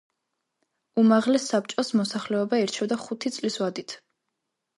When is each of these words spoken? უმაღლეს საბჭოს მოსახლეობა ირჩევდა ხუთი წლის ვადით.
უმაღლეს 1.01 1.45
საბჭოს 1.51 1.91
მოსახლეობა 1.99 2.63
ირჩევდა 2.63 2.99
ხუთი 3.05 3.35
წლის 3.37 3.61
ვადით. 3.65 3.97